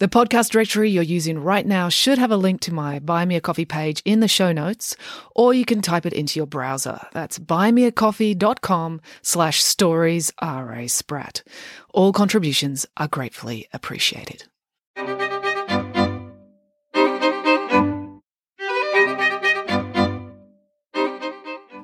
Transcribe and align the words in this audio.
The 0.00 0.08
podcast 0.08 0.48
directory 0.52 0.88
you're 0.88 1.02
using 1.02 1.38
right 1.38 1.66
now 1.66 1.90
should 1.90 2.16
have 2.16 2.30
a 2.30 2.36
link 2.38 2.62
to 2.62 2.72
my 2.72 3.00
Buy 3.00 3.26
Me 3.26 3.36
a 3.36 3.40
Coffee 3.42 3.66
page 3.66 4.00
in 4.06 4.20
the 4.20 4.28
show 4.28 4.50
notes, 4.50 4.96
or 5.36 5.52
you 5.52 5.66
can 5.66 5.82
type 5.82 6.06
it 6.06 6.14
into 6.14 6.40
your 6.40 6.46
browser. 6.46 7.02
That's 7.12 7.38
buymeacoffee.com 7.38 9.02
slash 9.20 9.62
stories 9.62 10.32
R.A. 10.38 10.88
Spratt. 10.88 11.42
All 11.92 12.14
contributions 12.14 12.86
are 12.96 13.08
gratefully 13.08 13.68
appreciated. 13.74 14.44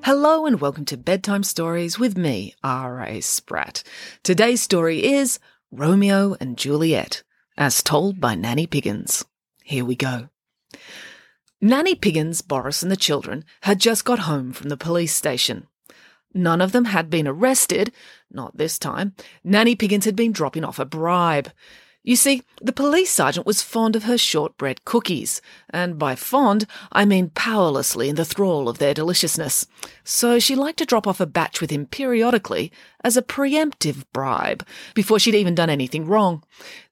Hello 0.05 0.47
and 0.47 0.59
welcome 0.59 0.87
to 0.87 0.97
Bedtime 0.97 1.43
Stories 1.43 1.99
with 1.99 2.17
me, 2.17 2.55
R.A. 2.65 3.21
Spratt. 3.21 3.83
Today's 4.23 4.63
story 4.63 5.05
is 5.05 5.39
Romeo 5.71 6.35
and 6.41 6.57
Juliet 6.57 7.23
as 7.57 7.83
told 7.83 8.21
by 8.21 8.35
Nanny 8.35 8.67
Piggins. 8.67 9.25
Here 9.63 9.85
we 9.85 9.97
go. 9.97 10.29
Nanny 11.61 11.95
Piggins, 11.95 12.43
Boris, 12.43 12.83
and 12.83 12.93
the 12.93 12.97
children 12.97 13.45
had 13.63 13.81
just 13.81 14.05
got 14.05 14.21
home 14.21 14.53
from 14.53 14.69
the 14.69 14.77
police 14.77 15.15
station. 15.15 15.67
None 16.35 16.61
of 16.61 16.73
them 16.73 16.85
had 16.85 17.09
been 17.09 17.27
arrested, 17.27 17.93
not 18.31 18.57
this 18.59 18.79
time. 18.79 19.15
Nanny 19.43 19.75
Piggins 19.75 20.05
had 20.05 20.15
been 20.15 20.33
dropping 20.33 20.65
off 20.65 20.79
a 20.79 20.85
bribe. 20.85 21.51
You 22.07 22.15
see, 22.15 22.45
the 22.63 22.73
police 22.73 23.11
sergeant 23.11 23.49
was 23.49 23.63
fond 23.63 23.97
of 23.97 24.05
her 24.05 24.17
shortbread 24.17 24.85
cookies, 24.85 25.43
and 25.71 25.99
by 25.99 26.15
fond, 26.15 26.65
I 26.93 27.05
mean 27.05 27.31
powerlessly 27.31 28.09
in 28.09 28.15
the 28.15 28.25
thrall 28.25 28.69
of 28.69 28.79
their 28.79 28.95
deliciousness. 28.95 29.67
So 30.05 30.39
she 30.39 30.55
liked 30.55 30.79
to 30.79 30.87
drop 30.87 31.09
off 31.09 31.19
a 31.19 31.27
batch 31.27 31.61
with 31.61 31.71
him 31.71 31.85
periodically 31.85 32.71
as 33.03 33.17
a 33.17 33.23
preemptive 33.23 34.05
bribe 34.13 34.65
before 34.95 35.19
she'd 35.19 35.35
even 35.35 35.55
done 35.55 35.69
anything 35.69 36.07
wrong. 36.07 36.43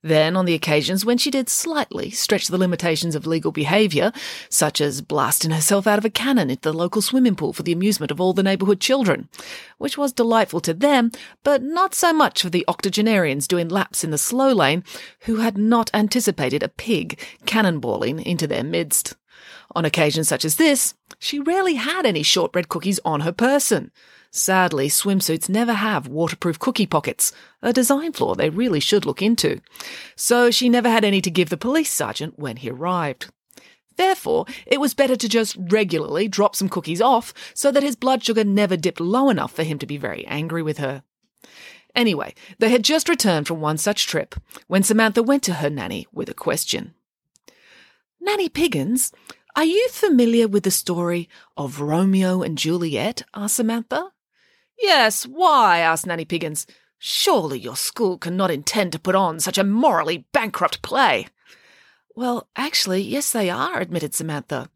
Then, 0.01 0.35
on 0.35 0.45
the 0.45 0.53
occasions 0.53 1.05
when 1.05 1.17
she 1.17 1.31
did 1.31 1.49
slightly 1.49 2.09
stretch 2.09 2.47
the 2.47 2.57
limitations 2.57 3.15
of 3.15 3.25
legal 3.25 3.51
behaviour, 3.51 4.11
such 4.49 4.79
as 4.79 5.01
blasting 5.01 5.51
herself 5.51 5.87
out 5.87 5.97
of 5.97 6.05
a 6.05 6.09
cannon 6.09 6.49
into 6.49 6.61
the 6.61 6.73
local 6.73 7.01
swimming 7.01 7.35
pool 7.35 7.53
for 7.53 7.63
the 7.63 7.71
amusement 7.71 8.11
of 8.11 8.21
all 8.21 8.33
the 8.33 8.43
neighbourhood 8.43 8.79
children, 8.79 9.27
which 9.77 9.97
was 9.97 10.13
delightful 10.13 10.61
to 10.61 10.73
them, 10.73 11.11
but 11.43 11.63
not 11.63 11.95
so 11.95 12.13
much 12.13 12.41
for 12.41 12.49
the 12.49 12.65
octogenarians 12.67 13.47
doing 13.47 13.67
laps 13.67 14.03
in 14.03 14.11
the 14.11 14.17
slow 14.17 14.53
lane 14.53 14.83
who 15.21 15.37
had 15.37 15.57
not 15.57 15.89
anticipated 15.93 16.63
a 16.63 16.69
pig 16.69 17.19
cannonballing 17.45 18.23
into 18.23 18.47
their 18.47 18.63
midst. 18.63 19.15
On 19.75 19.85
occasions 19.85 20.27
such 20.27 20.45
as 20.45 20.55
this, 20.55 20.93
she 21.19 21.39
rarely 21.39 21.75
had 21.75 22.05
any 22.05 22.23
shortbread 22.23 22.69
cookies 22.69 22.99
on 23.03 23.21
her 23.21 23.31
person. 23.31 23.91
Sadly, 24.31 24.89
swimsuits 24.89 25.47
never 25.47 25.73
have 25.73 26.07
waterproof 26.07 26.59
cookie 26.59 26.85
pockets, 26.85 27.31
a 27.61 27.71
design 27.71 28.11
flaw 28.11 28.35
they 28.35 28.49
really 28.49 28.79
should 28.79 29.05
look 29.05 29.21
into. 29.21 29.61
So 30.15 30.51
she 30.51 30.67
never 30.67 30.89
had 30.89 31.05
any 31.05 31.21
to 31.21 31.31
give 31.31 31.49
the 31.49 31.57
police 31.57 31.91
sergeant 31.91 32.37
when 32.37 32.57
he 32.57 32.69
arrived. 32.69 33.31
Therefore, 33.97 34.45
it 34.65 34.81
was 34.81 34.93
better 34.93 35.15
to 35.15 35.29
just 35.29 35.55
regularly 35.57 36.27
drop 36.27 36.55
some 36.55 36.67
cookies 36.69 37.01
off 37.01 37.33
so 37.53 37.71
that 37.71 37.83
his 37.83 37.95
blood 37.95 38.23
sugar 38.23 38.43
never 38.43 38.75
dipped 38.75 38.99
low 38.99 39.29
enough 39.29 39.53
for 39.53 39.63
him 39.63 39.79
to 39.79 39.85
be 39.85 39.97
very 39.97 40.25
angry 40.27 40.61
with 40.61 40.79
her. 40.79 41.03
Anyway, 41.95 42.33
they 42.59 42.69
had 42.69 42.83
just 42.83 43.07
returned 43.07 43.47
from 43.47 43.61
one 43.61 43.77
such 43.77 44.05
trip 44.05 44.35
when 44.67 44.83
Samantha 44.83 45.23
went 45.23 45.43
to 45.43 45.55
her 45.55 45.69
nanny 45.69 46.07
with 46.11 46.29
a 46.29 46.33
question. 46.33 46.93
Nanny 48.19 48.49
Piggins, 48.49 49.13
are 49.55 49.63
you 49.63 49.87
familiar 49.89 50.47
with 50.47 50.63
the 50.63 50.71
story 50.71 51.29
of 51.55 51.79
Romeo 51.79 52.41
and 52.41 52.57
Juliet? 52.57 53.23
asked 53.33 53.55
Samantha. 53.55 54.11
Yes, 54.77 55.25
why? 55.25 55.79
asked 55.79 56.05
Nanny 56.05 56.25
Piggins. 56.25 56.65
Surely 56.97 57.59
your 57.59 57.75
school 57.75 58.17
cannot 58.17 58.51
intend 58.51 58.91
to 58.91 58.99
put 58.99 59.15
on 59.15 59.39
such 59.39 59.57
a 59.57 59.63
morally 59.63 60.25
bankrupt 60.33 60.81
play. 60.81 61.27
Well, 62.15 62.49
actually, 62.55 63.01
yes, 63.03 63.31
they 63.31 63.49
are, 63.49 63.79
admitted 63.79 64.13
Samantha. 64.13 64.69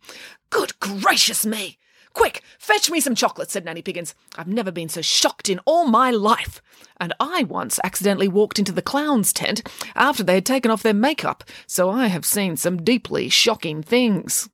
Good 0.50 0.80
gracious 0.80 1.46
me! 1.46 1.79
Quick, 2.14 2.42
fetch 2.58 2.90
me 2.90 3.00
some 3.00 3.16
chocolate, 3.16 3.52
said 3.52 3.66
Nanny 3.66 3.82
Piggins. 3.82 4.14
I've 4.36 4.48
never 4.48 4.72
been 4.72 4.90
so 4.90 5.02
shocked 5.02 5.50
in 5.50 5.60
all 5.66 5.86
my 5.86 6.12
life. 6.12 6.62
And 7.00 7.14
I 7.20 7.44
once 7.44 7.80
accidentally 7.84 8.28
walked 8.28 8.60
into 8.60 8.72
the 8.72 8.82
clown's 8.82 9.32
tent 9.32 9.68
after 9.96 10.24
they 10.24 10.36
had 10.36 10.46
taken 10.46 10.72
off 10.72 10.84
their 10.84 10.94
makeup, 10.94 11.44
so 11.68 11.90
I 11.90 12.08
have 12.08 12.26
seen 12.26 12.58
some 12.58 12.84
deeply 12.84 13.30
shocking 13.30 13.84
things. 13.84 14.50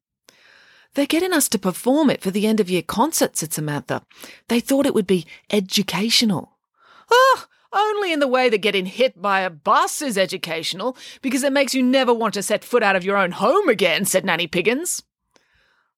They're 0.93 1.05
getting 1.05 1.33
us 1.33 1.49
to 1.49 1.59
perform 1.59 2.09
it 2.09 2.21
for 2.21 2.31
the 2.31 2.47
end 2.47 2.59
of 2.59 2.69
year 2.69 2.81
concert, 2.81 3.35
said 3.37 3.51
Samantha. 3.51 4.03
They 4.47 4.59
thought 4.59 4.85
it 4.85 4.93
would 4.93 5.07
be 5.07 5.25
educational. 5.49 6.57
Oh, 7.11 7.45
only 7.73 8.13
in 8.13 8.19
the 8.19 8.27
way 8.27 8.47
that 8.49 8.59
getting 8.59 8.85
hit 8.85 9.21
by 9.21 9.41
a 9.41 9.49
bus 9.49 10.01
is 10.01 10.17
educational, 10.17 10.95
because 11.21 11.43
it 11.43 11.51
makes 11.51 11.73
you 11.73 11.83
never 11.83 12.13
want 12.13 12.33
to 12.35 12.43
set 12.43 12.63
foot 12.63 12.83
out 12.83 12.95
of 12.95 13.03
your 13.03 13.17
own 13.17 13.31
home 13.31 13.67
again, 13.67 14.05
said 14.05 14.23
Nanny 14.23 14.47
Piggins. 14.47 15.03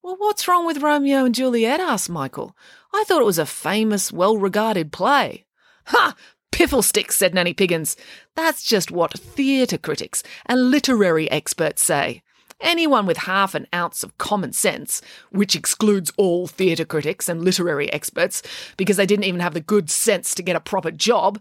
Well, 0.03 0.15
what's 0.17 0.47
wrong 0.47 0.65
with 0.65 0.81
Romeo 0.81 1.25
and 1.25 1.35
Juliet? 1.35 1.79
asked 1.79 2.09
Michael. 2.09 2.55
I 2.93 3.03
thought 3.03 3.21
it 3.21 3.25
was 3.25 3.39
a 3.39 3.45
famous, 3.45 4.11
well 4.11 4.37
regarded 4.37 4.91
play. 4.91 5.45
Ha! 5.87 6.15
Piffle, 6.51 6.81
Pifflesticks, 6.81 7.11
said 7.13 7.33
Nanny 7.33 7.53
Piggins. 7.53 7.95
That's 8.35 8.63
just 8.63 8.89
what 8.89 9.19
theatre 9.19 9.77
critics 9.77 10.23
and 10.45 10.71
literary 10.71 11.29
experts 11.29 11.83
say. 11.83 12.23
Anyone 12.59 13.05
with 13.05 13.17
half 13.17 13.53
an 13.53 13.67
ounce 13.73 14.01
of 14.01 14.17
common 14.17 14.53
sense, 14.53 15.01
which 15.29 15.55
excludes 15.55 16.11
all 16.17 16.47
theatre 16.47 16.85
critics 16.85 17.29
and 17.29 17.43
literary 17.43 17.91
experts 17.93 18.41
because 18.77 18.97
they 18.97 19.05
didn't 19.05 19.25
even 19.25 19.41
have 19.41 19.53
the 19.53 19.59
good 19.59 19.91
sense 19.91 20.33
to 20.33 20.41
get 20.41 20.55
a 20.55 20.59
proper 20.59 20.89
job, 20.89 21.39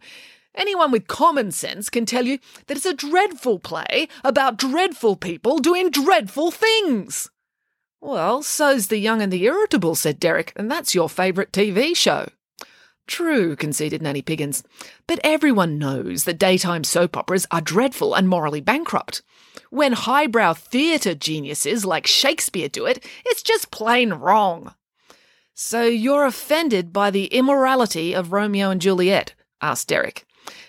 anyone 0.55 0.91
with 0.91 1.07
common 1.07 1.51
sense 1.51 1.89
can 1.89 2.05
tell 2.05 2.27
you 2.27 2.39
that 2.67 2.77
it's 2.77 2.85
a 2.85 2.93
dreadful 2.93 3.59
play 3.59 4.09
about 4.23 4.59
dreadful 4.59 5.17
people 5.17 5.59
doing 5.59 5.91
dreadful 5.91 6.51
things. 6.51 7.31
Well, 8.07 8.45
so's 8.45 8.87
The 8.87 8.99
Young 8.99 9.21
and 9.21 9.33
the 9.33 9.43
Irritable, 9.47 9.97
said 9.97 10.21
Derek, 10.21 10.53
and 10.55 10.71
that's 10.71 10.95
your 10.95 11.09
favourite 11.09 11.51
TV 11.51 11.97
show. 11.97 12.29
True, 13.09 13.57
conceded 13.57 14.01
Nanny 14.01 14.23
Piggins, 14.23 14.63
but 15.09 15.19
everyone 15.25 15.77
knows 15.77 16.23
that 16.23 16.39
daytime 16.39 16.85
soap 16.85 17.17
operas 17.17 17.49
are 17.51 17.61
dreadful 17.61 18.15
and 18.15 18.29
morally 18.29 18.61
bankrupt. 18.61 19.23
When 19.71 19.93
highbrow 19.93 20.55
theatre 20.55 21.17
geniuses 21.17 21.85
like 21.85 22.07
Shakespeare 22.07 22.69
do 22.69 22.87
it, 22.87 23.05
it's 23.25 23.43
just 23.43 23.73
plain 23.73 24.13
wrong. 24.13 24.77
So 25.55 25.83
you're 25.83 26.27
offended 26.27 26.93
by 26.93 27.11
the 27.11 27.25
immorality 27.27 28.15
of 28.15 28.31
Romeo 28.31 28.71
and 28.71 28.81
Juliet? 28.81 29.35
asked 29.61 29.89
Derek. 29.89 30.26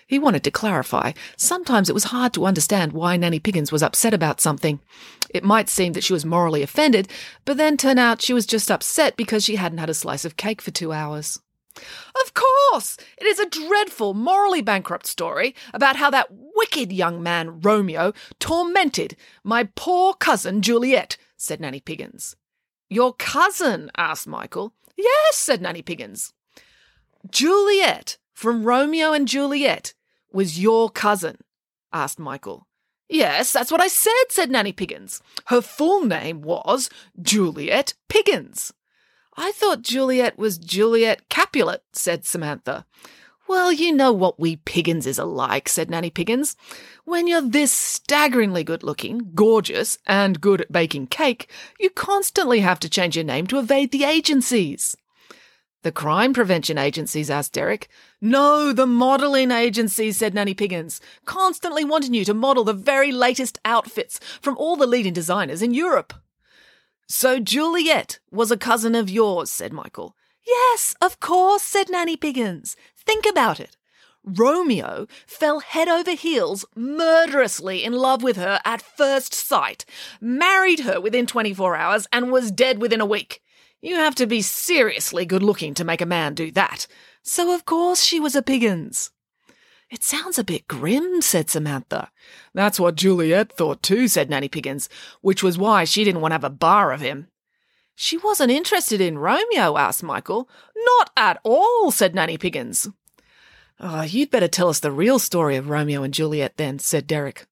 He 0.08 0.18
wanted 0.18 0.42
to 0.44 0.50
clarify. 0.50 1.12
Sometimes 1.36 1.90
it 1.90 1.94
was 1.94 2.04
hard 2.04 2.32
to 2.32 2.46
understand 2.46 2.94
why 2.94 3.18
Nanny 3.18 3.38
Piggins 3.38 3.70
was 3.70 3.82
upset 3.82 4.14
about 4.14 4.40
something. 4.40 4.80
It 5.28 5.44
might 5.44 5.68
seem 5.68 5.92
that 5.92 6.02
she 6.02 6.14
was 6.14 6.24
morally 6.24 6.62
offended, 6.62 7.08
but 7.44 7.58
then 7.58 7.76
turn 7.76 7.98
out 7.98 8.22
she 8.22 8.32
was 8.32 8.46
just 8.46 8.70
upset 8.70 9.18
because 9.18 9.44
she 9.44 9.56
hadn't 9.56 9.78
had 9.78 9.90
a 9.90 9.94
slice 9.94 10.24
of 10.24 10.38
cake 10.38 10.62
for 10.62 10.70
two 10.70 10.92
hours. 10.92 11.40
Of 12.24 12.32
course! 12.32 12.96
It 13.18 13.26
is 13.26 13.38
a 13.38 13.50
dreadful, 13.50 14.14
morally 14.14 14.62
bankrupt 14.62 15.06
story 15.06 15.54
about 15.74 15.96
how 15.96 16.10
that 16.10 16.28
wicked 16.30 16.90
young 16.90 17.22
man, 17.22 17.60
Romeo, 17.60 18.14
tormented 18.40 19.14
my 19.44 19.68
poor 19.76 20.14
cousin 20.14 20.62
Juliet, 20.62 21.18
said 21.36 21.60
Nanny 21.60 21.80
Piggins. 21.80 22.34
Your 22.88 23.12
cousin? 23.12 23.90
asked 23.98 24.26
Michael. 24.26 24.72
Yes, 24.96 25.36
said 25.36 25.60
Nanny 25.60 25.82
Piggins. 25.82 26.32
Juliet 27.30 28.16
from 28.32 28.64
Romeo 28.64 29.12
and 29.12 29.28
Juliet 29.28 29.92
was 30.32 30.60
your 30.60 30.90
cousin? 30.90 31.38
asked 31.92 32.18
Michael. 32.18 32.66
Yes, 33.08 33.52
that's 33.52 33.72
what 33.72 33.80
I 33.80 33.88
said, 33.88 34.12
said 34.28 34.50
Nanny 34.50 34.72
Piggins. 34.72 35.22
Her 35.46 35.62
full 35.62 36.04
name 36.04 36.42
was 36.42 36.90
Juliet 37.20 37.94
Piggins. 38.08 38.72
I 39.36 39.52
thought 39.52 39.82
Juliet 39.82 40.36
was 40.36 40.58
Juliet 40.58 41.28
Capulet, 41.30 41.82
said 41.92 42.26
Samantha. 42.26 42.84
Well, 43.48 43.72
you 43.72 43.94
know 43.94 44.12
what 44.12 44.38
we 44.38 44.56
Pigginses 44.56 45.18
are 45.18 45.24
like, 45.24 45.70
said 45.70 45.88
Nanny 45.88 46.10
Piggins. 46.10 46.54
When 47.06 47.26
you're 47.26 47.40
this 47.40 47.72
staggeringly 47.72 48.62
good 48.62 48.82
looking, 48.82 49.30
gorgeous, 49.34 49.96
and 50.06 50.38
good 50.38 50.60
at 50.60 50.70
baking 50.70 51.06
cake, 51.06 51.50
you 51.80 51.88
constantly 51.88 52.60
have 52.60 52.78
to 52.80 52.90
change 52.90 53.16
your 53.16 53.24
name 53.24 53.46
to 53.46 53.58
evade 53.58 53.90
the 53.90 54.04
agencies. 54.04 54.97
The 55.88 55.92
crime 55.92 56.34
prevention 56.34 56.76
agencies, 56.76 57.30
asked 57.30 57.54
Derek. 57.54 57.88
No, 58.20 58.74
the 58.74 58.84
modelling 58.84 59.50
agencies, 59.50 60.18
said 60.18 60.34
Nanny 60.34 60.52
Piggins, 60.52 61.00
constantly 61.24 61.82
wanting 61.82 62.12
you 62.12 62.26
to 62.26 62.34
model 62.34 62.62
the 62.62 62.74
very 62.74 63.10
latest 63.10 63.58
outfits 63.64 64.20
from 64.42 64.54
all 64.58 64.76
the 64.76 64.86
leading 64.86 65.14
designers 65.14 65.62
in 65.62 65.72
Europe. 65.72 66.12
So 67.06 67.40
Juliet 67.40 68.18
was 68.30 68.50
a 68.50 68.58
cousin 68.58 68.94
of 68.94 69.08
yours, 69.08 69.50
said 69.50 69.72
Michael. 69.72 70.14
Yes, 70.46 70.94
of 71.00 71.20
course, 71.20 71.62
said 71.62 71.88
Nanny 71.88 72.18
Piggins. 72.18 72.76
Think 72.94 73.24
about 73.24 73.58
it. 73.58 73.78
Romeo 74.22 75.06
fell 75.26 75.60
head 75.60 75.88
over 75.88 76.10
heels, 76.10 76.66
murderously 76.76 77.82
in 77.82 77.94
love 77.94 78.22
with 78.22 78.36
her 78.36 78.60
at 78.62 78.82
first 78.82 79.32
sight, 79.32 79.86
married 80.20 80.80
her 80.80 81.00
within 81.00 81.24
24 81.26 81.76
hours, 81.76 82.06
and 82.12 82.30
was 82.30 82.50
dead 82.50 82.78
within 82.78 83.00
a 83.00 83.06
week. 83.06 83.40
You 83.80 83.96
have 83.96 84.14
to 84.16 84.26
be 84.26 84.42
seriously 84.42 85.24
good 85.24 85.42
looking 85.42 85.74
to 85.74 85.84
make 85.84 86.00
a 86.00 86.06
man 86.06 86.34
do 86.34 86.50
that. 86.52 86.86
So, 87.22 87.54
of 87.54 87.64
course, 87.64 88.02
she 88.02 88.18
was 88.18 88.34
a 88.34 88.42
Piggins. 88.42 89.10
It 89.90 90.02
sounds 90.02 90.38
a 90.38 90.44
bit 90.44 90.68
grim, 90.68 91.22
said 91.22 91.48
Samantha. 91.48 92.10
That's 92.52 92.78
what 92.78 92.96
Juliet 92.96 93.56
thought 93.56 93.82
too, 93.82 94.08
said 94.08 94.28
Nanny 94.28 94.48
Piggins, 94.48 94.88
which 95.22 95.42
was 95.42 95.56
why 95.56 95.84
she 95.84 96.04
didn't 96.04 96.20
want 96.20 96.32
to 96.32 96.34
have 96.34 96.44
a 96.44 96.50
bar 96.50 96.92
of 96.92 97.00
him. 97.00 97.28
She 97.94 98.16
wasn't 98.16 98.50
interested 98.50 99.00
in 99.00 99.18
Romeo, 99.18 99.76
asked 99.76 100.02
Michael. 100.02 100.48
Not 100.76 101.10
at 101.16 101.40
all, 101.42 101.90
said 101.90 102.14
Nanny 102.14 102.36
Piggins. 102.36 102.88
Oh, 103.80 104.02
you'd 104.02 104.30
better 104.30 104.48
tell 104.48 104.68
us 104.68 104.80
the 104.80 104.92
real 104.92 105.18
story 105.18 105.56
of 105.56 105.70
Romeo 105.70 106.02
and 106.02 106.12
Juliet 106.12 106.56
then, 106.56 106.78
said 106.78 107.06
Derek. 107.06 107.46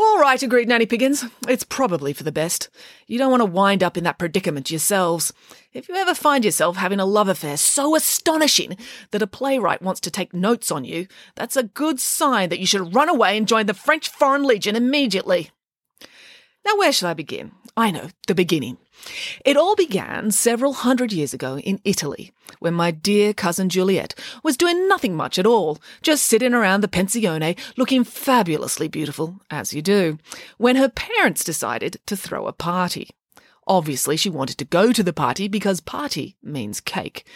All 0.00 0.20
right, 0.20 0.40
agreed 0.40 0.68
Nanny 0.68 0.86
Piggins. 0.86 1.28
It's 1.48 1.64
probably 1.64 2.12
for 2.12 2.22
the 2.22 2.30
best. 2.30 2.68
You 3.08 3.18
don't 3.18 3.32
want 3.32 3.40
to 3.40 3.46
wind 3.46 3.82
up 3.82 3.96
in 3.96 4.04
that 4.04 4.16
predicament 4.16 4.70
yourselves. 4.70 5.32
If 5.72 5.88
you 5.88 5.96
ever 5.96 6.14
find 6.14 6.44
yourself 6.44 6.76
having 6.76 7.00
a 7.00 7.04
love 7.04 7.26
affair 7.26 7.56
so 7.56 7.96
astonishing 7.96 8.76
that 9.10 9.22
a 9.22 9.26
playwright 9.26 9.82
wants 9.82 10.00
to 10.02 10.10
take 10.12 10.32
notes 10.32 10.70
on 10.70 10.84
you, 10.84 11.08
that's 11.34 11.56
a 11.56 11.64
good 11.64 11.98
sign 11.98 12.48
that 12.50 12.60
you 12.60 12.66
should 12.66 12.94
run 12.94 13.08
away 13.08 13.36
and 13.36 13.48
join 13.48 13.66
the 13.66 13.74
French 13.74 14.08
Foreign 14.08 14.44
Legion 14.44 14.76
immediately. 14.76 15.50
Now, 16.64 16.76
where 16.76 16.92
shall 16.92 17.08
I 17.08 17.14
begin? 17.14 17.52
I 17.76 17.90
know, 17.90 18.08
the 18.26 18.34
beginning. 18.34 18.78
It 19.44 19.56
all 19.56 19.76
began 19.76 20.30
several 20.32 20.72
hundred 20.72 21.12
years 21.12 21.32
ago 21.32 21.58
in 21.58 21.80
Italy, 21.84 22.32
when 22.58 22.74
my 22.74 22.90
dear 22.90 23.32
cousin 23.32 23.68
Juliet 23.68 24.14
was 24.42 24.56
doing 24.56 24.88
nothing 24.88 25.14
much 25.14 25.38
at 25.38 25.46
all, 25.46 25.78
just 26.02 26.26
sitting 26.26 26.52
around 26.52 26.80
the 26.80 26.88
pensione 26.88 27.56
looking 27.76 28.04
fabulously 28.04 28.88
beautiful, 28.88 29.40
as 29.50 29.72
you 29.72 29.82
do, 29.82 30.18
when 30.56 30.76
her 30.76 30.88
parents 30.88 31.44
decided 31.44 31.98
to 32.06 32.16
throw 32.16 32.46
a 32.46 32.52
party. 32.52 33.10
Obviously, 33.68 34.16
she 34.16 34.30
wanted 34.30 34.56
to 34.56 34.64
go 34.64 34.92
to 34.92 35.02
the 35.02 35.12
party 35.12 35.46
because 35.46 35.80
party 35.80 36.38
means 36.42 36.80
cake. 36.80 37.26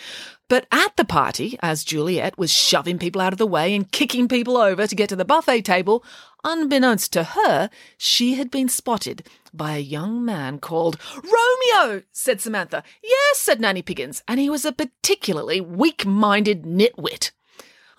But 0.48 0.66
at 0.72 0.96
the 0.96 1.04
party, 1.04 1.58
as 1.60 1.84
Juliet 1.84 2.38
was 2.38 2.50
shoving 2.50 2.98
people 2.98 3.20
out 3.20 3.34
of 3.34 3.38
the 3.38 3.46
way 3.46 3.74
and 3.74 3.92
kicking 3.92 4.28
people 4.28 4.56
over 4.56 4.86
to 4.86 4.96
get 4.96 5.10
to 5.10 5.16
the 5.16 5.26
buffet 5.26 5.62
table, 5.62 6.02
unbeknownst 6.42 7.12
to 7.12 7.22
her, 7.22 7.68
she 7.98 8.34
had 8.34 8.50
been 8.50 8.70
spotted 8.70 9.28
by 9.52 9.76
a 9.76 9.80
young 9.80 10.24
man 10.24 10.58
called 10.58 10.96
Romeo, 11.14 12.02
said 12.12 12.40
Samantha. 12.40 12.82
Yes, 13.02 13.38
said 13.38 13.60
Nanny 13.60 13.82
Piggins, 13.82 14.22
and 14.26 14.40
he 14.40 14.48
was 14.48 14.64
a 14.64 14.72
particularly 14.72 15.60
weak 15.60 16.06
minded 16.06 16.62
nitwit. 16.64 17.30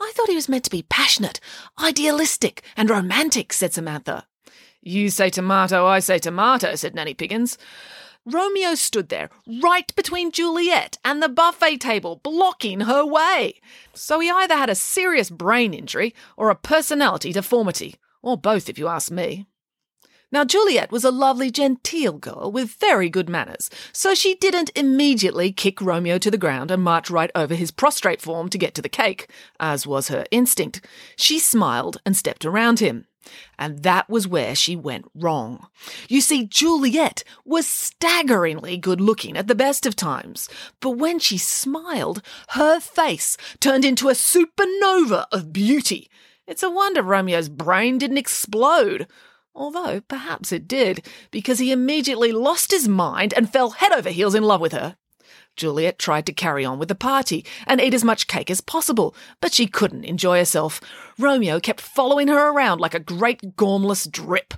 I 0.01 0.11
thought 0.15 0.29
he 0.29 0.35
was 0.35 0.49
meant 0.49 0.63
to 0.63 0.71
be 0.71 0.81
passionate, 0.89 1.39
idealistic, 1.79 2.63
and 2.75 2.89
romantic, 2.89 3.53
said 3.53 3.73
Samantha. 3.73 4.25
You 4.81 5.09
say 5.09 5.29
tomato, 5.29 5.85
I 5.85 5.99
say 5.99 6.17
tomato, 6.17 6.73
said 6.75 6.95
Nanny 6.95 7.13
Piggins. 7.13 7.57
Romeo 8.25 8.73
stood 8.75 9.09
there, 9.09 9.29
right 9.61 9.93
between 9.95 10.31
Juliet 10.31 10.97
and 11.03 11.21
the 11.21 11.27
buffet 11.27 11.77
table, 11.77 12.21
blocking 12.23 12.81
her 12.81 13.05
way. 13.05 13.59
So 13.93 14.19
he 14.19 14.29
either 14.29 14.55
had 14.55 14.69
a 14.69 14.75
serious 14.75 15.29
brain 15.29 15.73
injury 15.73 16.15
or 16.37 16.49
a 16.49 16.55
personality 16.55 17.33
deformity, 17.33 17.95
or 18.21 18.37
both, 18.37 18.69
if 18.69 18.79
you 18.79 18.87
ask 18.87 19.11
me. 19.11 19.47
Now, 20.31 20.43
Juliet 20.43 20.91
was 20.91 21.03
a 21.03 21.11
lovely, 21.11 21.51
genteel 21.51 22.13
girl 22.13 22.51
with 22.51 22.79
very 22.79 23.07
good 23.07 23.29
manners, 23.29 23.69
so 23.91 24.15
she 24.15 24.33
didn't 24.33 24.71
immediately 24.75 25.51
kick 25.51 25.79
Romeo 25.79 26.17
to 26.17 26.31
the 26.31 26.39
ground 26.39 26.71
and 26.71 26.81
march 26.81 27.11
right 27.11 27.29
over 27.35 27.53
his 27.53 27.69
prostrate 27.69 28.19
form 28.19 28.49
to 28.49 28.57
get 28.57 28.73
to 28.73 28.81
the 28.81 28.89
cake, 28.89 29.29
as 29.59 29.85
was 29.85 30.07
her 30.07 30.25
instinct. 30.31 30.87
She 31.17 31.37
smiled 31.37 31.97
and 32.03 32.17
stepped 32.17 32.45
around 32.45 32.79
him. 32.79 33.05
And 33.57 33.83
that 33.83 34.09
was 34.09 34.27
where 34.27 34.55
she 34.55 34.75
went 34.75 35.05
wrong. 35.15 35.67
You 36.09 36.21
see, 36.21 36.45
Juliet 36.45 37.23
was 37.45 37.67
staggeringly 37.67 38.77
good 38.77 39.01
looking 39.01 39.37
at 39.37 39.47
the 39.47 39.55
best 39.55 39.85
of 39.85 39.95
times, 39.95 40.49
but 40.79 40.91
when 40.91 41.19
she 41.19 41.37
smiled, 41.37 42.21
her 42.49 42.79
face 42.79 43.37
turned 43.59 43.85
into 43.85 44.09
a 44.09 44.13
supernova 44.13 45.25
of 45.31 45.53
beauty. 45.53 46.09
It's 46.47 46.63
a 46.63 46.69
wonder 46.69 47.01
Romeo's 47.01 47.49
brain 47.49 47.97
didn't 47.97 48.17
explode. 48.17 49.07
Although 49.55 50.01
perhaps 50.01 50.51
it 50.51 50.67
did, 50.67 51.05
because 51.29 51.59
he 51.59 51.71
immediately 51.71 52.31
lost 52.31 52.71
his 52.71 52.87
mind 52.87 53.33
and 53.35 53.51
fell 53.51 53.71
head 53.71 53.91
over 53.91 54.09
heels 54.09 54.35
in 54.35 54.43
love 54.43 54.61
with 54.61 54.73
her. 54.73 54.97
Juliet 55.55 55.99
tried 55.99 56.25
to 56.25 56.33
carry 56.33 56.65
on 56.65 56.79
with 56.79 56.87
the 56.87 56.95
party 56.95 57.45
and 57.67 57.79
eat 57.79 57.93
as 57.93 58.03
much 58.03 58.27
cake 58.27 58.49
as 58.49 58.61
possible, 58.61 59.15
but 59.41 59.53
she 59.53 59.67
couldn't 59.67 60.05
enjoy 60.05 60.37
herself. 60.37 60.81
Romeo 61.17 61.59
kept 61.59 61.81
following 61.81 62.27
her 62.27 62.49
around 62.49 62.79
like 62.79 62.93
a 62.93 62.99
great 62.99 63.55
gormless 63.55 64.09
drip. 64.09 64.53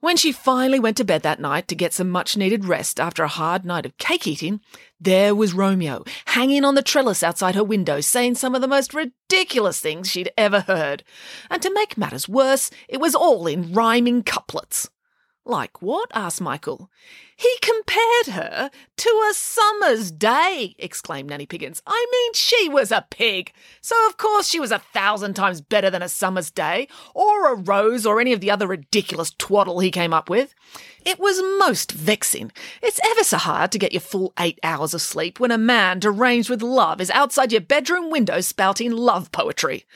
When 0.00 0.16
she 0.16 0.32
finally 0.32 0.80
went 0.80 0.96
to 0.96 1.04
bed 1.04 1.22
that 1.22 1.40
night 1.40 1.68
to 1.68 1.74
get 1.74 1.92
some 1.92 2.08
much 2.08 2.34
needed 2.34 2.64
rest 2.64 2.98
after 2.98 3.22
a 3.22 3.28
hard 3.28 3.66
night 3.66 3.84
of 3.84 3.98
cake 3.98 4.26
eating, 4.26 4.60
there 4.98 5.34
was 5.34 5.52
Romeo, 5.52 6.04
hanging 6.24 6.64
on 6.64 6.74
the 6.74 6.82
trellis 6.82 7.22
outside 7.22 7.54
her 7.54 7.62
window, 7.62 8.00
saying 8.00 8.36
some 8.36 8.54
of 8.54 8.62
the 8.62 8.68
most 8.68 8.94
ridiculous 8.94 9.78
things 9.78 10.10
she'd 10.10 10.32
ever 10.38 10.60
heard. 10.60 11.04
And 11.50 11.60
to 11.60 11.74
make 11.74 11.98
matters 11.98 12.30
worse, 12.30 12.70
it 12.88 12.98
was 12.98 13.14
all 13.14 13.46
in 13.46 13.74
rhyming 13.74 14.22
couplets. 14.22 14.88
Like 15.46 15.80
what? 15.80 16.10
asked 16.14 16.40
Michael. 16.40 16.90
He 17.34 17.56
compared 17.62 18.26
her 18.34 18.70
to 18.98 19.28
a 19.30 19.34
summer's 19.34 20.10
day, 20.10 20.74
exclaimed 20.78 21.30
Nanny 21.30 21.46
Piggins. 21.46 21.80
I 21.86 22.06
mean, 22.12 22.34
she 22.34 22.68
was 22.68 22.92
a 22.92 23.06
pig. 23.10 23.52
So, 23.80 23.96
of 24.06 24.18
course, 24.18 24.46
she 24.46 24.60
was 24.60 24.70
a 24.70 24.78
thousand 24.78 25.34
times 25.34 25.62
better 25.62 25.88
than 25.88 26.02
a 26.02 26.08
summer's 26.08 26.50
day, 26.50 26.88
or 27.14 27.50
a 27.50 27.56
rose, 27.56 28.04
or 28.04 28.20
any 28.20 28.34
of 28.34 28.40
the 28.40 28.50
other 28.50 28.66
ridiculous 28.66 29.34
twaddle 29.38 29.80
he 29.80 29.90
came 29.90 30.12
up 30.12 30.28
with. 30.28 30.54
It 31.06 31.18
was 31.18 31.42
most 31.58 31.92
vexing. 31.92 32.52
It's 32.82 33.00
ever 33.02 33.24
so 33.24 33.38
hard 33.38 33.72
to 33.72 33.78
get 33.78 33.92
your 33.92 34.02
full 34.02 34.34
eight 34.38 34.58
hours 34.62 34.92
of 34.92 35.00
sleep 35.00 35.40
when 35.40 35.50
a 35.50 35.58
man 35.58 36.00
deranged 36.00 36.50
with 36.50 36.62
love 36.62 37.00
is 37.00 37.10
outside 37.10 37.50
your 37.50 37.62
bedroom 37.62 38.10
window 38.10 38.42
spouting 38.42 38.92
love 38.92 39.32
poetry. 39.32 39.86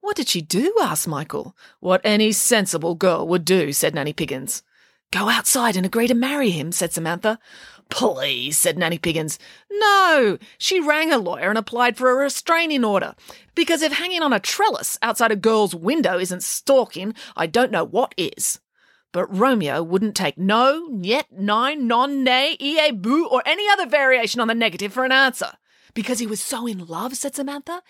What 0.00 0.16
did 0.16 0.28
she 0.28 0.40
do? 0.40 0.74
asked 0.80 1.06
Michael. 1.06 1.54
What 1.80 2.00
any 2.02 2.32
sensible 2.32 2.94
girl 2.94 3.28
would 3.28 3.44
do, 3.44 3.72
said 3.74 3.94
Nanny 3.94 4.14
Piggins. 4.14 4.62
Go 5.10 5.30
outside 5.30 5.76
and 5.76 5.86
agree 5.86 6.06
to 6.06 6.14
marry 6.14 6.50
him, 6.50 6.70
said 6.70 6.92
Samantha. 6.92 7.38
Please, 7.88 8.58
said 8.58 8.76
Nanny 8.76 8.98
Piggins. 8.98 9.38
No, 9.70 10.36
she 10.58 10.80
rang 10.80 11.10
her 11.10 11.16
lawyer 11.16 11.48
and 11.48 11.56
applied 11.56 11.96
for 11.96 12.10
a 12.10 12.14
restraining 12.14 12.84
order. 12.84 13.14
Because 13.54 13.80
if 13.80 13.92
hanging 13.92 14.22
on 14.22 14.34
a 14.34 14.40
trellis 14.40 14.98
outside 15.00 15.32
a 15.32 15.36
girl's 15.36 15.74
window 15.74 16.18
isn't 16.18 16.42
stalking, 16.42 17.14
I 17.36 17.46
don't 17.46 17.72
know 17.72 17.84
what 17.84 18.14
is. 18.18 18.60
But 19.10 19.34
Romeo 19.34 19.82
wouldn't 19.82 20.14
take 20.14 20.36
no, 20.36 20.98
yet, 21.00 21.26
nine, 21.32 21.86
non, 21.86 22.22
nay, 22.22 22.58
ie, 22.60 22.92
boo, 22.92 23.26
or 23.26 23.42
any 23.46 23.66
other 23.70 23.86
variation 23.86 24.40
on 24.40 24.48
the 24.48 24.54
negative 24.54 24.92
for 24.92 25.06
an 25.06 25.12
answer. 25.12 25.52
Because 25.94 26.18
he 26.18 26.26
was 26.26 26.40
so 26.40 26.66
in 26.66 26.84
love, 26.84 27.16
said 27.16 27.34
Samantha. 27.34 27.82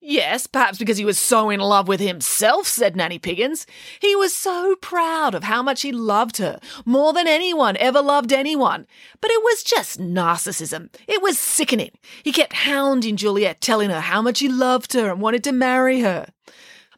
Yes, 0.00 0.46
perhaps 0.46 0.78
because 0.78 0.98
he 0.98 1.04
was 1.04 1.18
so 1.18 1.50
in 1.50 1.58
love 1.58 1.88
with 1.88 2.00
himself, 2.00 2.66
said 2.66 2.94
Nanny 2.96 3.18
Piggins. 3.18 3.66
He 3.98 4.14
was 4.14 4.34
so 4.34 4.76
proud 4.76 5.34
of 5.34 5.44
how 5.44 5.62
much 5.62 5.82
he 5.82 5.90
loved 5.90 6.36
her, 6.36 6.60
more 6.84 7.12
than 7.12 7.26
anyone 7.26 7.76
ever 7.78 8.02
loved 8.02 8.32
anyone. 8.32 8.86
But 9.20 9.30
it 9.30 9.42
was 9.42 9.62
just 9.62 9.98
narcissism. 9.98 10.94
It 11.08 11.22
was 11.22 11.38
sickening. 11.38 11.90
He 12.22 12.30
kept 12.30 12.52
hounding 12.52 13.16
Juliet, 13.16 13.60
telling 13.60 13.90
her 13.90 14.00
how 14.00 14.22
much 14.22 14.38
he 14.38 14.48
loved 14.48 14.92
her 14.92 15.10
and 15.10 15.20
wanted 15.20 15.42
to 15.44 15.52
marry 15.52 16.00
her. 16.00 16.28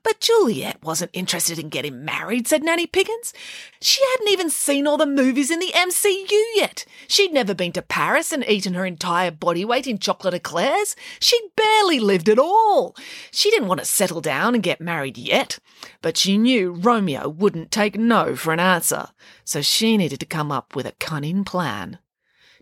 But 0.02 0.20
Juliet 0.20 0.82
wasn't 0.82 1.10
interested 1.12 1.58
in 1.58 1.68
getting 1.68 2.04
married, 2.04 2.46
said 2.46 2.62
Nanny 2.62 2.86
Piggins. 2.86 3.32
She 3.80 4.02
hadn't 4.12 4.28
even 4.28 4.50
seen 4.50 4.86
all 4.86 4.96
the 4.96 5.06
movies 5.06 5.50
in 5.50 5.58
the 5.58 5.72
MCU 5.74 6.42
yet. 6.54 6.84
She'd 7.08 7.32
never 7.32 7.54
been 7.54 7.72
to 7.72 7.82
Paris 7.82 8.32
and 8.32 8.48
eaten 8.48 8.74
her 8.74 8.86
entire 8.86 9.30
body 9.30 9.64
weight 9.64 9.86
in 9.86 9.98
chocolate 9.98 10.34
eclairs. 10.34 10.96
She'd 11.20 11.50
barely 11.56 12.00
lived 12.00 12.28
at 12.28 12.38
all. 12.38 12.94
She 13.30 13.50
didn't 13.50 13.68
want 13.68 13.80
to 13.80 13.86
settle 13.86 14.20
down 14.20 14.54
and 14.54 14.62
get 14.62 14.80
married 14.80 15.18
yet. 15.18 15.58
But 16.02 16.16
she 16.16 16.38
knew 16.38 16.72
Romeo 16.72 17.28
wouldn't 17.28 17.70
take 17.70 17.98
no 17.98 18.36
for 18.36 18.52
an 18.52 18.60
answer, 18.60 19.08
so 19.44 19.62
she 19.62 19.96
needed 19.96 20.20
to 20.20 20.26
come 20.26 20.52
up 20.52 20.74
with 20.74 20.86
a 20.86 20.92
cunning 20.92 21.44
plan. 21.44 21.98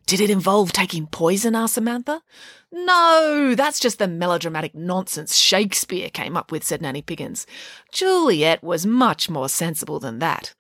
Did 0.07 0.21
it 0.21 0.31
involve 0.31 0.73
taking 0.73 1.09
poison? 1.09 1.57
asked 1.57 1.75
Samantha. 1.75 2.23
No, 2.71 3.55
that's 3.57 3.81
just 3.81 3.99
the 3.99 4.07
melodramatic 4.07 4.75
nonsense 4.75 5.35
Shakespeare 5.35 6.11
came 6.11 6.37
up 6.37 6.53
with, 6.53 6.63
said 6.63 6.81
Nanny 6.81 7.03
Piggins. 7.03 7.45
Juliet 7.91 8.63
was 8.63 8.87
much 8.87 9.29
more 9.29 9.49
sensible 9.49 9.99
than 9.99 10.21
that. 10.21 10.55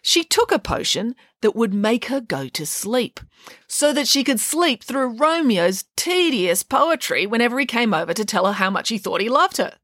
She 0.00 0.22
took 0.22 0.52
a 0.52 0.58
potion 0.58 1.16
that 1.40 1.56
would 1.56 1.74
make 1.74 2.06
her 2.06 2.20
go 2.20 2.48
to 2.48 2.66
sleep, 2.66 3.18
so 3.66 3.92
that 3.92 4.06
she 4.06 4.22
could 4.22 4.38
sleep 4.38 4.84
through 4.84 5.16
Romeo's 5.16 5.84
tedious 5.96 6.62
poetry 6.62 7.26
whenever 7.26 7.58
he 7.58 7.66
came 7.66 7.92
over 7.92 8.14
to 8.14 8.24
tell 8.24 8.46
her 8.46 8.52
how 8.52 8.70
much 8.70 8.90
he 8.90 8.98
thought 8.98 9.20
he 9.20 9.28
loved 9.28 9.56
her. 9.56 9.74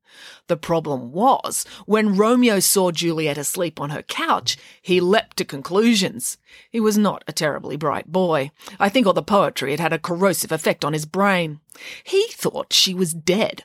The 0.46 0.56
problem 0.56 1.12
was, 1.12 1.64
when 1.86 2.16
Romeo 2.16 2.60
saw 2.60 2.90
Juliet 2.90 3.38
asleep 3.38 3.80
on 3.80 3.90
her 3.90 4.02
couch, 4.02 4.56
he 4.82 5.00
leapt 5.00 5.36
to 5.36 5.44
conclusions. 5.44 6.38
He 6.70 6.80
was 6.80 6.98
not 6.98 7.24
a 7.28 7.32
terribly 7.32 7.76
bright 7.76 8.10
boy. 8.10 8.50
I 8.78 8.88
think 8.88 9.06
all 9.06 9.12
the 9.12 9.22
poetry 9.22 9.70
had 9.70 9.80
had 9.80 9.92
a 9.92 9.98
corrosive 9.98 10.52
effect 10.52 10.84
on 10.84 10.92
his 10.92 11.06
brain. 11.06 11.60
He 12.04 12.26
thought 12.30 12.72
she 12.72 12.94
was 12.94 13.14
dead. 13.14 13.64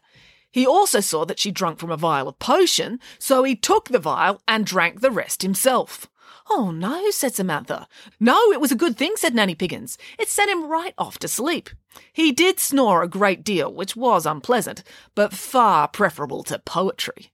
He 0.52 0.66
also 0.66 1.02
saw 1.02 1.26
that 1.26 1.40
she 1.40 1.52
drank 1.52 1.80
from 1.80 1.92
a 1.92 1.98
vial 1.98 2.30
of 2.30 2.40
potion, 2.40 3.00
so 3.20 3.44
he 3.44 3.56
took 3.56 3.90
the 3.90 4.00
vial 4.00 4.42
and 4.48 4.66
drank 4.66 5.02
the 5.02 5.12
rest 5.12 5.42
himself. 5.42 6.10
Oh 6.50 6.72
no, 6.72 7.10
said 7.12 7.34
Samantha. 7.34 7.88
No, 8.20 8.52
it 8.52 8.62
was 8.62 8.72
a 8.72 8.76
good 8.76 8.98
thing, 8.98 9.14
said 9.16 9.34
Nanny 9.34 9.56
Piggins. 9.56 9.98
It 10.20 10.30
sent 10.30 10.52
him 10.52 10.70
right 10.70 10.94
off 10.98 11.18
to 11.20 11.28
sleep. 11.28 11.70
He 12.14 12.32
did 12.32 12.60
snore 12.60 13.02
a 13.02 13.08
great 13.08 13.44
deal, 13.44 13.74
which 13.74 13.96
was 13.96 14.26
unpleasant, 14.26 14.84
but 15.16 15.34
far 15.34 15.88
preferable 15.88 16.44
to 16.44 16.60
poetry. 16.60 17.32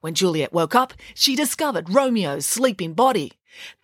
When 0.00 0.14
Juliet 0.14 0.52
woke 0.52 0.74
up, 0.74 0.94
she 1.14 1.36
discovered 1.36 1.88
Romeo's 1.90 2.46
sleeping 2.46 2.94
body. 2.94 3.32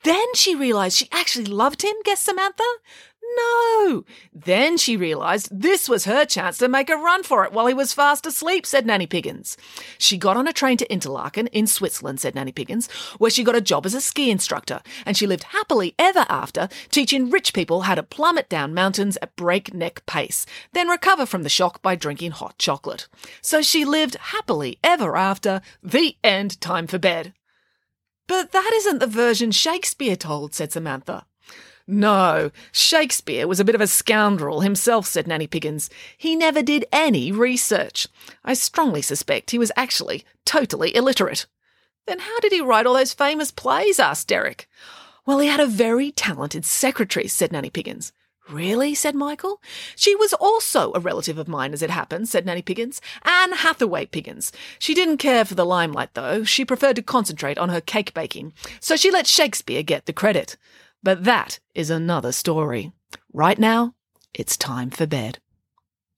Then 0.04 0.34
she 0.34 0.54
realized 0.54 0.96
she 0.96 1.08
actually 1.12 1.46
loved 1.46 1.82
him, 1.82 1.94
guessed 2.04 2.24
Samantha. 2.24 2.64
No! 3.36 4.04
Then 4.32 4.76
she 4.76 4.96
realised 4.96 5.48
this 5.50 5.88
was 5.88 6.04
her 6.04 6.24
chance 6.24 6.58
to 6.58 6.68
make 6.68 6.90
a 6.90 6.96
run 6.96 7.22
for 7.22 7.44
it 7.44 7.52
while 7.52 7.66
he 7.66 7.74
was 7.74 7.92
fast 7.92 8.26
asleep, 8.26 8.66
said 8.66 8.86
Nanny 8.86 9.06
Piggins. 9.06 9.56
She 9.98 10.16
got 10.16 10.36
on 10.36 10.48
a 10.48 10.52
train 10.52 10.76
to 10.78 10.92
Interlaken 10.92 11.46
in 11.48 11.66
Switzerland, 11.66 12.20
said 12.20 12.34
Nanny 12.34 12.52
Piggins, 12.52 12.90
where 13.18 13.30
she 13.30 13.44
got 13.44 13.56
a 13.56 13.60
job 13.60 13.86
as 13.86 13.94
a 13.94 14.00
ski 14.00 14.30
instructor, 14.30 14.80
and 15.04 15.16
she 15.16 15.26
lived 15.26 15.44
happily 15.44 15.94
ever 15.98 16.26
after, 16.28 16.68
teaching 16.90 17.30
rich 17.30 17.52
people 17.54 17.82
how 17.82 17.94
to 17.94 18.02
plummet 18.02 18.48
down 18.48 18.74
mountains 18.74 19.18
at 19.22 19.36
breakneck 19.36 20.04
pace, 20.06 20.46
then 20.72 20.88
recover 20.88 21.26
from 21.26 21.42
the 21.42 21.48
shock 21.48 21.82
by 21.82 21.94
drinking 21.94 22.32
hot 22.32 22.58
chocolate. 22.58 23.08
So 23.40 23.62
she 23.62 23.84
lived 23.84 24.16
happily 24.16 24.78
ever 24.82 25.16
after, 25.16 25.60
the 25.82 26.16
end, 26.24 26.60
time 26.60 26.86
for 26.86 26.98
bed. 26.98 27.34
But 28.26 28.52
that 28.52 28.70
isn't 28.74 28.98
the 28.98 29.06
version 29.06 29.50
Shakespeare 29.50 30.16
told, 30.16 30.54
said 30.54 30.72
Samantha. 30.72 31.26
No, 31.92 32.50
Shakespeare 32.72 33.46
was 33.46 33.60
a 33.60 33.66
bit 33.66 33.74
of 33.74 33.82
a 33.82 33.86
scoundrel 33.86 34.62
himself, 34.62 35.06
said 35.06 35.26
Nanny 35.26 35.46
Piggins. 35.46 35.90
He 36.16 36.34
never 36.34 36.62
did 36.62 36.86
any 36.90 37.30
research. 37.30 38.08
I 38.42 38.54
strongly 38.54 39.02
suspect 39.02 39.50
he 39.50 39.58
was 39.58 39.70
actually 39.76 40.24
totally 40.46 40.96
illiterate. 40.96 41.44
Then 42.06 42.20
how 42.20 42.40
did 42.40 42.50
he 42.50 42.62
write 42.62 42.86
all 42.86 42.94
those 42.94 43.12
famous 43.12 43.50
plays? 43.50 44.00
asked 44.00 44.28
Derek. 44.28 44.70
Well, 45.26 45.38
he 45.38 45.48
had 45.48 45.60
a 45.60 45.66
very 45.66 46.10
talented 46.10 46.64
secretary, 46.64 47.28
said 47.28 47.52
Nanny 47.52 47.68
Piggins. 47.68 48.12
Really? 48.48 48.94
said 48.94 49.14
Michael. 49.14 49.60
She 49.94 50.16
was 50.16 50.32
also 50.32 50.92
a 50.94 50.98
relative 51.00 51.36
of 51.36 51.46
mine, 51.46 51.74
as 51.74 51.82
it 51.82 51.90
happens, 51.90 52.30
said 52.30 52.46
Nanny 52.46 52.62
Piggins. 52.62 53.02
Anne 53.22 53.52
Hathaway 53.52 54.06
Piggins. 54.06 54.50
She 54.78 54.94
didn't 54.94 55.18
care 55.18 55.44
for 55.44 55.54
the 55.54 55.66
limelight, 55.66 56.14
though. 56.14 56.42
She 56.42 56.64
preferred 56.64 56.96
to 56.96 57.02
concentrate 57.02 57.58
on 57.58 57.68
her 57.68 57.82
cake 57.82 58.14
baking, 58.14 58.54
so 58.80 58.96
she 58.96 59.10
let 59.10 59.26
Shakespeare 59.26 59.82
get 59.82 60.06
the 60.06 60.14
credit. 60.14 60.56
But 61.02 61.24
that 61.24 61.58
is 61.74 61.90
another 61.90 62.32
story. 62.32 62.92
Right 63.32 63.58
now, 63.58 63.94
it's 64.32 64.56
time 64.56 64.90
for 64.90 65.06
bed. 65.06 65.38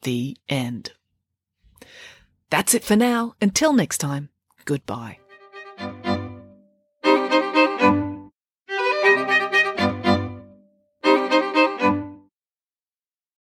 The 0.03 0.37
end. 0.49 0.93
That's 2.51 2.75
it 2.75 2.85
for 2.85 2.97
now. 2.97 3.35
Until 3.41 3.73
next 3.73 3.99
time, 3.99 4.29
goodbye. 4.65 5.19